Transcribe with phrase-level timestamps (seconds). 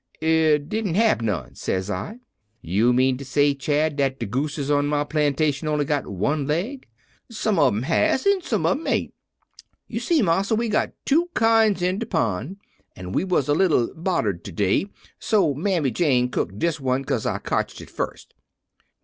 [0.19, 2.21] "'It didn't hab none,' says I.
[2.59, 6.87] "'You mean ter say, Chad, dat de gooses on my plantation on'y got one leg?'
[7.29, 9.13] "'Some ob 'em has an' some ob 'em ain't.
[9.87, 12.57] You see, marsa, we got two kinds in de pond,
[12.95, 14.87] an' we was a little boddered to day,
[15.19, 18.33] so Mammy Jane cooked dis one 'cause I cotched it fust.'